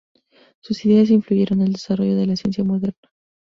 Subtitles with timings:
[0.61, 3.11] Sus ideas influyeron el desarrollo de la ciencia moderna.